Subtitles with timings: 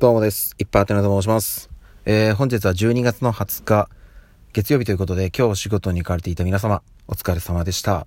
[0.00, 0.54] どうもです。
[0.60, 1.70] いっぱいあてなと申します。
[2.04, 3.88] えー、本日は12月の20日、
[4.52, 8.06] 月曜日ということで、今日お仕事に行かれていた皆様、お疲れ様でした。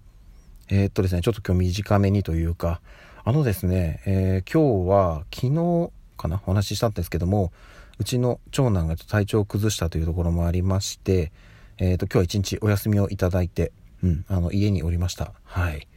[0.70, 2.80] えー、っとですね、ちょっと今日短めにというか、
[3.26, 7.52] あのですね、えー、今日は昨日かな、お話ししたんですけども、
[8.00, 11.34] うちの長男がちょっと体調を崩したというところもありまして、
[11.78, 15.34] えー、っと、今日は一日お休みをいただいて、うん、あの、家におりました。
[15.44, 15.90] はい。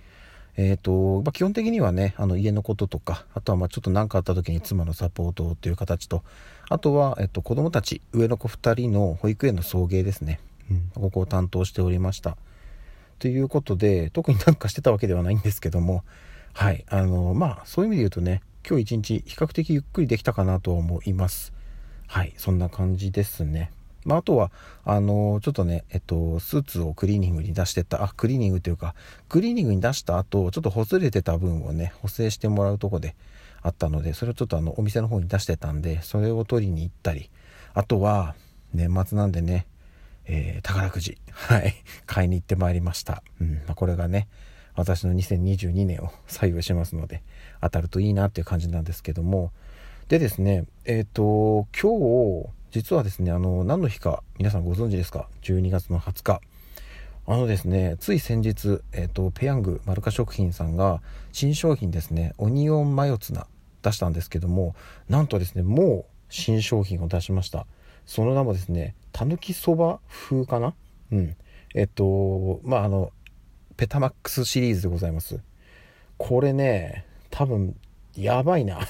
[0.56, 6.22] えーとまあ、基本的にはねあの家のこととかあとはまあちょっと何かあった時に妻のサポートという形と
[6.68, 10.38] あとは、えっと、子供たち上の子2人の保育園の送迎ですね、
[10.70, 12.36] うん、ここを担当しておりました。
[13.18, 16.04] ということで特になんかしてたわけではないんですけども
[16.52, 16.84] はい。
[16.88, 21.52] あのまあそういう意味で言うとね今日一日比較的ゆっくりできたかなと思います。
[22.06, 22.32] はい。
[22.36, 23.70] そんな感じですね。
[24.04, 24.50] まあ、あとは、
[24.84, 28.94] あの、ちょっとね、えっと、スーツをクリーニングに出してた、あ、クリーニングというか、
[29.28, 33.16] クリーニングに出した後、ちょっとほつれてた分をね、補正してもらうとこで
[33.62, 37.30] あったので、それをちょっとあの、お店の方に出してたんで、それを取りに行ったり、
[37.72, 38.34] あとは、
[38.74, 39.66] 年末なんでね、
[40.26, 41.74] えー、宝くじ、はい、
[42.06, 43.22] 買いに行ってまいりました。
[43.40, 44.28] うん、まあ、これがね、
[44.74, 47.22] 私の2022年を 左右しますので、
[47.60, 49.52] 当たるといいなっていう感じなんですけども、
[50.08, 56.40] でですね、えっ、ー、と、今日、実はですね、あの、何の日か皆さんご存知ですか ?12 月の20日。
[57.24, 63.46] あのですね、つい先日、えっ、ー、と、ペヤングマルカ食品さんが新商品ですね、オニオンマヨツナ
[63.82, 64.74] 出したんですけども、
[65.08, 67.68] なんとですね、もう新商品を出しました。
[68.06, 70.74] その名もですね、たぬきそば風かな？
[71.12, 71.36] うん。
[71.76, 73.12] えっ、ー、と、まあ、あの、
[73.76, 75.38] ペタマックスシリーズでございます。
[76.18, 77.76] これね、多分、
[78.16, 78.80] やばいな。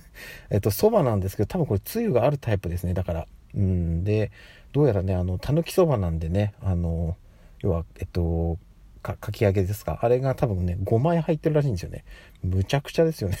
[0.48, 2.94] えっと、そばなんですけど、多分これ、つゆがあるタイプですね。
[2.94, 3.26] だから。
[3.54, 4.04] うん。
[4.04, 4.30] で、
[4.72, 7.16] どうやらね、あの、たぬきそばなんでね、あの、
[7.60, 8.58] 要は、えっと、
[9.02, 9.98] か、かき揚げですか。
[10.02, 12.04] あれが多分ね、5枚入ってるらしいんですよね。
[12.42, 13.38] むちゃくちゃですよね。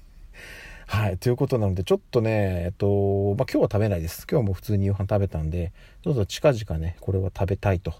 [0.86, 1.18] はい。
[1.18, 4.26] ということなので、ちょっとね、えっと、まあ、今日は食べないです。
[4.30, 7.94] 今日はもう普通に夕飯食べたんで、どうぞ近々ね、これは食べたいと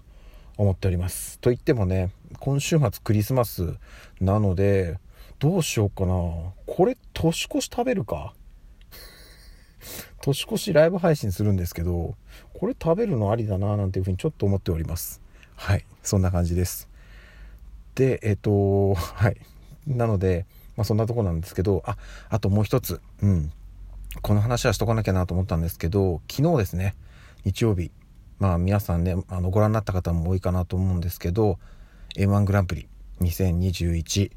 [0.57, 1.39] 思っております。
[1.39, 3.73] と言ってもね、今週末クリスマス
[4.21, 4.99] なので、
[5.39, 6.13] どうしようかな。
[6.67, 8.33] これ、年越し食べるか？
[10.23, 12.15] 年越しライブ配信するんですけど、
[12.53, 15.21] これ食べるのありだななんていうふうにちょっと思っております。
[15.57, 15.85] はい。
[16.01, 16.87] そんな感じです。
[17.95, 19.37] で、えっ、と、 はい。
[19.85, 20.45] なので、
[20.77, 21.97] まあそんなとこなんですけど、あ、
[22.29, 23.01] あともう一つ。
[23.21, 23.51] うん。
[24.21, 26.95] この話はしとかなきゃなと思ったんですけど、昨日ですね、
[27.43, 27.91] 日曜日。
[28.39, 31.59] まあ皆さんね、あの、ご覧になった方も多いかなと思うんですけど、
[32.15, 32.87] M1 グランプリ
[33.19, 34.31] 2021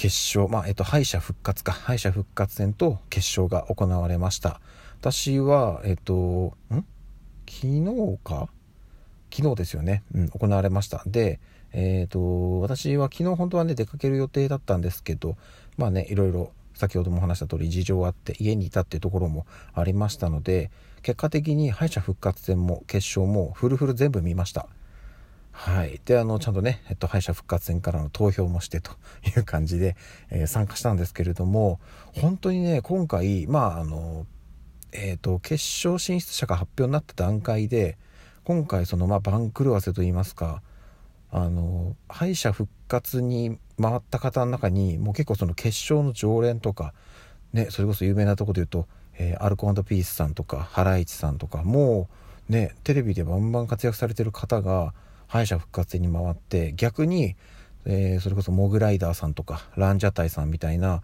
[0.00, 4.60] 決勝、まあ、えっと、敗者復活か、敗者復活戦と決勝が行われました。
[5.00, 6.84] 私は、えっと、ん？
[7.48, 8.50] 昨日か？
[9.34, 10.02] 昨日ですよね。
[10.14, 11.02] うん、行われました。
[11.06, 11.40] で、
[11.72, 15.38] えっと、私は昨日本当はね、出かける予定だったんですけど、
[15.78, 24.68] まあね、いろいろ、先ほども話した通り事情があって、家にいたっていうところもありましたので、結果的に敗者復活戦も決勝もフルフル全部見ました。
[25.50, 25.98] はい。
[26.04, 28.92] で、あの、ちゃんとね、えっと、敗者復活戦からの投票もしてと
[29.34, 29.96] いう感じで、
[30.28, 31.80] えー、参加したんですけれども、
[32.12, 34.26] 本当にね、今回、まあ、あの、
[34.92, 37.96] え、ー、と、決勝進出者が発表になった段階で、
[38.44, 40.62] 今回、その、まあ、番狂わせといいますか、
[41.30, 46.92] あの、敗者復活に回った方の中に、もう結構その決勝の常連とか、
[47.52, 52.08] ね、それこそ有名なところで言うと、えー、アルコピースさんとか、ハライチさんとか、も
[52.48, 54.94] う、ね、テレビでバンバン活躍されてる方が、
[55.30, 57.36] 敗者復活に回って逆に、
[57.84, 61.02] えー、それこそモグライダーさんとかランジャタイさんみたいな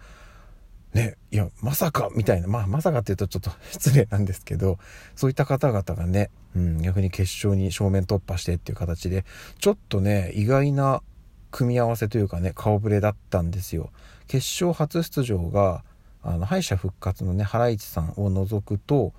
[0.97, 4.79] ねいやまさかみたいなまあまさかっていうとちょっと 失礼なんですけど
[5.15, 9.25] そういった方々がね、うん、逆に決勝に正面突破してっていう形で
[9.59, 11.03] ちょっとね意外な
[11.51, 13.91] 組み合わせというかね顔ぶれだったんですよ
[14.27, 15.85] 決勝初出場が
[16.23, 19.13] あの敗者復活のねハライチさんを除くと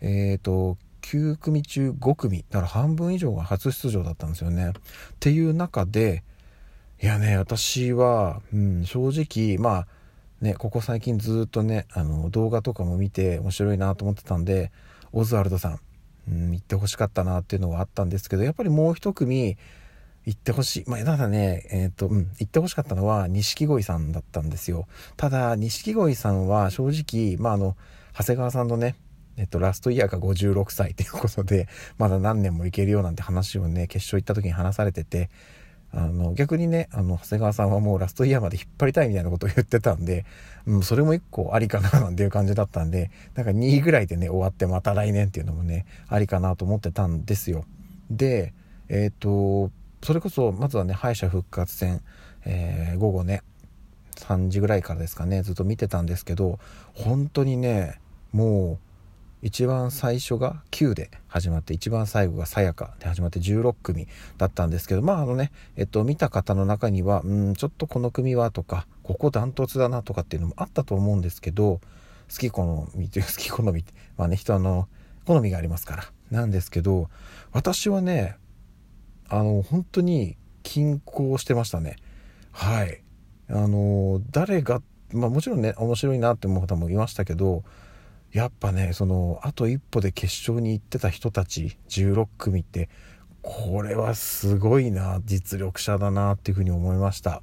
[0.00, 4.68] えっ、ー、と9組中5組だから半分以上が初出場だったんですよね。
[4.68, 4.72] っ
[5.18, 6.22] ていう中で
[7.02, 9.86] いやね私は、うん、正直まあ
[10.42, 14.70] ねここ最近ずっとねあの動画とかも見て面白いなと思ってたんで
[15.12, 15.80] オズワルドさん、
[16.28, 19.56] うん、行ってほしかったなっていうのはあったんですけどやっぱりもう一組
[20.24, 20.84] 行ってほしい。
[20.86, 24.86] まあ、ただね、えっ、ー、と、うん、行ってほしかったのは、錦鯉さんだったんですよ。
[25.16, 27.76] ただ、錦鯉さんは正直、まあ、あの、
[28.16, 28.94] 長谷川さんのね、
[29.36, 31.66] えっと、ラストイヤーが56歳ということで、
[31.98, 35.30] まだ何年もいけるよなんて話をね、決勝行った時に話されてて、
[35.94, 40.24] あの、逆にね、あの、長谷川さんはもうラストイヤーまで引っ張りたいみたいなことを言ってたんで、
[40.66, 47.64] うん、それも一個ありかななんていう感じだったんで、なんか2位ぐらいでね、終わってまた来年っていうのもね、ありかなと思ってたんですよ。
[48.10, 48.54] で、
[48.88, 49.70] えっ、ー、と、
[50.02, 52.00] それこそ、まずはね、敗者復活戦、
[52.46, 53.42] えー、午後ね、
[54.16, 56.58] 3時ぐらいからですかね、ずっと見てたんですけど、
[56.94, 58.00] 本当にね、
[58.32, 58.91] もう
[59.42, 64.06] 一番最初が9で始まって一番最後がさやかで始まって16組
[64.38, 71.80] だったんですけどまああのねえっと見た方の中にはうんちょっとこの組はとかここダントツだなとかっていうのもあったと思うんですけど
[72.32, 74.88] 好き好みという 好き好みってまあね人の
[75.26, 77.10] 好みがありますからなんですけど
[77.52, 78.36] 私はね
[79.28, 81.96] あの本当に均衡してましたね。
[82.52, 83.02] はい。
[83.48, 87.64] あの誰がまあもちろんね面白いなって思う方もいましたけど
[88.32, 92.88] やっぱねそのあと一歩で決勝に行ってた人たち16組って
[93.42, 97.42] これはすごいな実力者だなっていうふうに思いました。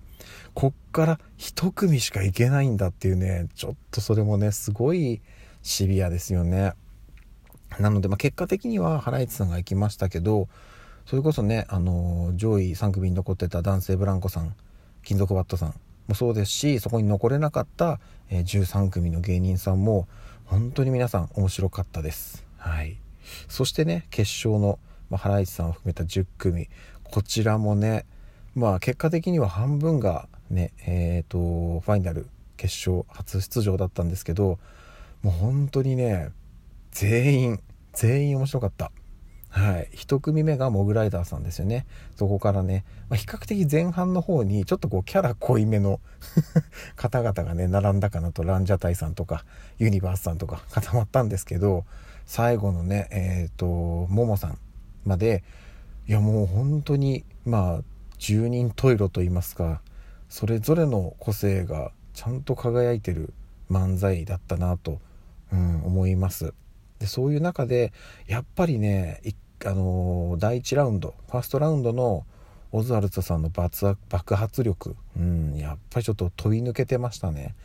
[0.53, 5.21] こっから1組しか行けないんだっていうねちょっとそれもねすごい
[5.61, 6.73] シビアですよね。
[7.79, 10.47] なので、まあ、結果的にはハライチさんが行きましたけど
[11.05, 14.55] それこそねあの上位3組に残ってた男性ブランコさん
[15.03, 15.75] 金属バットさん
[16.07, 17.99] もそうですしそこに残れなかった、
[18.29, 20.07] え13組の芸人さんも
[20.49, 22.43] 本当に皆さん面白かったです。
[22.57, 22.97] はい。
[23.47, 24.79] そしてね、決勝の、
[25.11, 26.69] まあ、ハライチさんを含めた10組、
[27.03, 28.07] こちらもね、
[28.55, 32.25] まあ結果的には半分がね、えっ、ー、と、ファイナル
[32.57, 34.57] 決勝初出場だったんですけど、
[35.21, 36.29] もう本当にね、
[36.93, 37.59] 全員、
[37.93, 38.91] 全員面白かった。
[39.49, 45.99] はい、1組目がモグライダーさんですよねそこからね、まあ、比較的前半の方にちょっとこうキャラ濃いめの
[46.95, 49.45] 方々がね並んだかなとランジャタイさんとか
[49.79, 51.85] ユニバースさんとか固まったんですけど
[52.27, 54.59] 最後のねえっ、ー、とももさん
[55.03, 55.43] まで
[56.07, 57.83] いやもう本当にまあ
[58.19, 59.81] 十人十色と言いますか
[60.29, 63.33] それぞれの個性がちゃんと輝いてる
[63.71, 64.99] 漫才だったなと、
[65.51, 66.53] うん、思います。
[66.99, 67.93] でそういう中で
[68.27, 69.21] やっぱりね
[69.65, 72.25] あのー、第1ラウンドファーストラウンドの
[72.71, 77.55] オズワルドさんの爆発力、うん、やっぱりちょっと飛び抜けてましたね。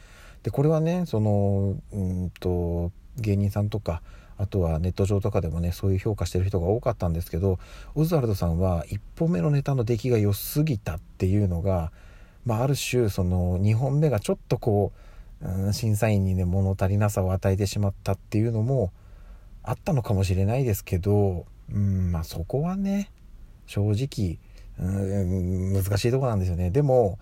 [0.43, 4.03] でこれはねそのうんと芸人さんとか
[4.37, 7.59] あとはネット上とかでもねそういう評価してる人が多かったんですけど
[7.95, 11.93] オズワルドさんは1本目のネタの出来が良すぎたっていうのが、
[12.45, 14.93] まあ、ある種その2本目がちょっとこ
[15.43, 18.93] う、うん、審査員にね物足りなさを与えてしまったっていうのも
[19.65, 23.11] あったのかもしれないですけど、うん、まあそこはね、
[23.67, 24.39] 正直、
[24.79, 26.71] うん、難しいとこなんですよね。
[26.71, 27.19] でも、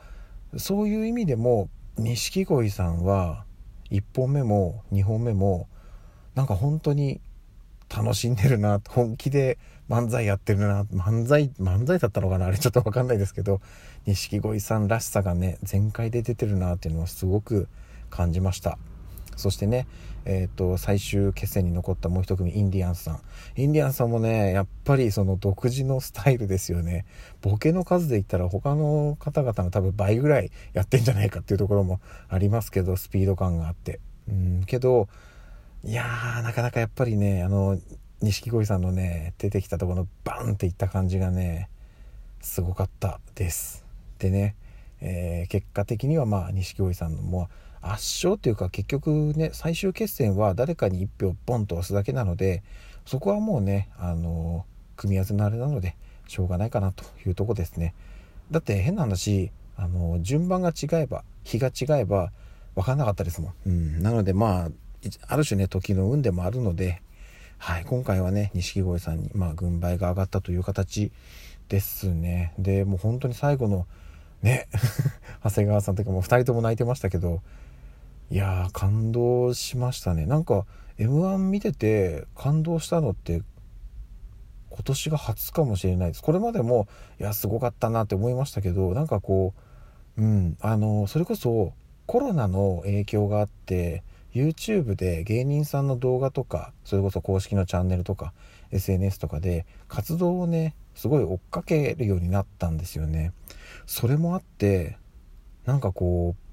[0.56, 1.68] そういう意味でも、
[1.98, 3.44] 錦鯉さんは、
[3.90, 5.68] 1本目も2本目も、
[6.34, 7.20] なんか本当に
[7.94, 9.58] 楽しんでるな、本気で
[9.88, 13.60] 漫才やってるな、漫才、漫才だったのかなあれちょっとわかんないですけど、
[14.06, 17.68] 錦鯉さんらしさがね、全開で出てるなっていうのはすごく
[18.10, 18.78] 感じました。
[19.36, 19.86] そしてね、
[20.24, 23.20] えっ、ー、と、最終決戦に残ったもう一組、インディアンスさん。
[23.56, 27.04] インディアンスさんもね、やっぱりその独自のスタイルですよね。
[27.40, 34.00] ボケの数で言ったら他の方々の多分倍ぐらいやってんじゃないかっていうところもありますけど、スピード感があって。
[34.28, 35.08] うん、けど、
[35.84, 37.78] いやー、なかなかやっぱりね、あの、
[38.20, 41.68] 錦鯉さんのね、出てきたところのバンっていった感じがね、
[42.40, 43.84] すごかったです。
[44.18, 44.54] でね、
[45.00, 52.62] えー、結果的にはまあ、錦鯉さんのもう圧勝っていうか結局ね最終決戦は誰かに1票ポンと押すだけなので
[53.04, 54.64] そこはもうねあの
[54.96, 55.96] 組み合わせのあれなので
[56.28, 57.94] しょうがないかなというとこですね。
[58.50, 62.30] だって変な話あの順番が違えば日が違えば
[62.74, 64.68] 分かんなかったですもん、うん、なのでまあ
[65.26, 67.02] ある種ね時の運でもあるので、
[67.58, 71.10] はい、今回はね錦鯉さんに、まあ、軍配が上がったという形
[71.68, 72.54] ですね。
[72.58, 73.86] でもう本当に最後の
[74.42, 74.68] ね
[75.42, 77.42] 長谷川さんとかも2人とも泣いてましたけど
[78.32, 80.24] いやー感動しましたね。
[80.24, 80.64] なんか
[80.96, 83.42] m 1見てて感動したのって
[84.70, 86.22] 今年が初かもしれないです。
[86.22, 86.88] これまでも
[87.20, 89.52] いやすごかったなって思いましたけどなんかこ
[90.16, 91.74] ううんあのそれこそ
[92.06, 98.32] コロナの影響があって YouTube で芸人さんの動画とかそれこそ公式のチャンネルとか
[98.70, 103.34] SNS とかで活動をねすごい追っかけるようになったんですよね。
[103.84, 104.96] それもあって
[105.66, 106.51] なんかこう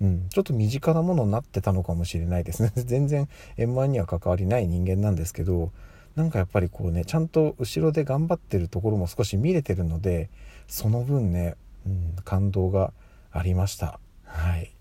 [0.00, 2.72] うん、ちょっと身近なものになってたのかもしれないですね。
[2.76, 3.28] 全然
[3.58, 5.72] M1 には関わりない人間なんですけど
[6.16, 10.30] なんかやっぱりこうねちゃんと後ろで頑張ってるところも少し見れてるので
[10.68, 11.54] その分ね、
[11.86, 12.92] うん、感動が
[13.30, 14.00] ありました。
[14.24, 14.72] はい。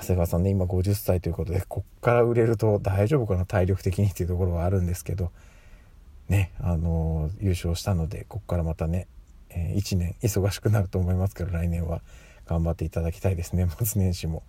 [0.00, 5.32] 長谷川さんね今50歳ということでこっから売れると大丈夫かな体力的にっていうところはあるんですけど
[6.28, 9.08] ねあのー、優勝したのでこっからまたね、
[9.50, 12.00] えー、1年忙しくなると思いますけど来年は。
[12.48, 14.42] 頑張っていただきたいですね 年末年始も。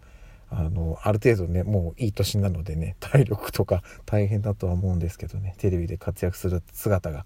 [0.51, 7.23] あのある程度ねもういい年なのでね 体力とか大変だとは思うんですけどねテレビで活躍する姿が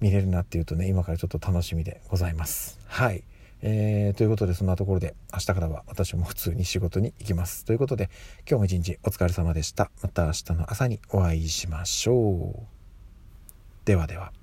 [0.00, 2.78] 見れるなっていうとね今からちょっと楽しみでございます。
[2.86, 3.24] はい。
[3.60, 7.64] えー、ということでそんなところで明日からは私も普通に仕事に行きます。
[7.64, 8.08] ということで
[8.48, 9.90] 今日も一日お疲れ様でした。
[10.00, 12.78] また明日の朝にお会いしましょう。
[13.84, 14.37] ではでは。